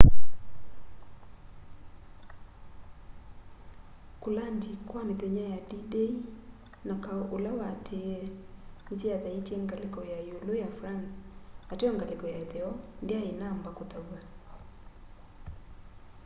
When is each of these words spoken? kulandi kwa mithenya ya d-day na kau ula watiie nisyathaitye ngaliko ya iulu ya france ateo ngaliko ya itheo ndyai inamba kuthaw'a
kulandi 4.21 4.71
kwa 4.89 5.01
mithenya 5.07 5.43
ya 5.53 5.59
d-day 5.69 6.11
na 6.87 6.93
kau 7.05 7.21
ula 7.35 7.51
watiie 7.61 8.19
nisyathaitye 8.87 9.55
ngaliko 9.65 9.99
ya 10.11 10.17
iulu 10.27 10.53
ya 10.61 10.69
france 10.77 11.13
ateo 11.71 11.91
ngaliko 11.95 12.25
ya 12.33 12.37
itheo 12.45 12.71
ndyai 13.03 13.27
inamba 13.33 13.69
kuthaw'a 13.77 14.19